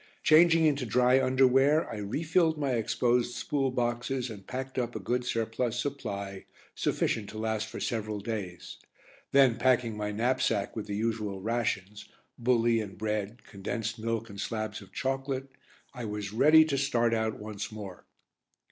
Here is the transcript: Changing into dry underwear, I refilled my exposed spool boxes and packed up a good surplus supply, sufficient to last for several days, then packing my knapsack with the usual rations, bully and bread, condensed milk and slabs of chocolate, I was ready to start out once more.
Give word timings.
Changing 0.23 0.65
into 0.65 0.83
dry 0.87 1.21
underwear, 1.21 1.87
I 1.87 1.97
refilled 1.97 2.57
my 2.57 2.71
exposed 2.71 3.35
spool 3.35 3.69
boxes 3.69 4.31
and 4.31 4.47
packed 4.47 4.79
up 4.79 4.95
a 4.95 4.99
good 4.99 5.23
surplus 5.23 5.79
supply, 5.79 6.45
sufficient 6.73 7.29
to 7.29 7.37
last 7.37 7.67
for 7.67 7.79
several 7.79 8.19
days, 8.19 8.77
then 9.31 9.57
packing 9.59 9.95
my 9.95 10.11
knapsack 10.11 10.75
with 10.75 10.87
the 10.87 10.95
usual 10.97 11.39
rations, 11.39 12.09
bully 12.39 12.81
and 12.81 12.97
bread, 12.97 13.43
condensed 13.43 13.99
milk 13.99 14.27
and 14.27 14.41
slabs 14.41 14.81
of 14.81 14.91
chocolate, 14.91 15.49
I 15.93 16.05
was 16.05 16.33
ready 16.33 16.65
to 16.65 16.79
start 16.79 17.13
out 17.13 17.37
once 17.37 17.71
more. 17.71 18.07